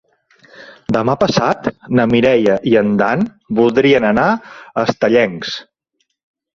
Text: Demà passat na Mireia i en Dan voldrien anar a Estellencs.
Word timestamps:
Demà 0.95 1.15
passat 1.23 1.69
na 1.99 2.07
Mireia 2.15 2.57
i 2.71 2.75
en 2.83 2.91
Dan 3.05 3.25
voldrien 3.63 4.11
anar 4.13 4.29
a 4.35 4.91
Estellencs. 4.91 5.59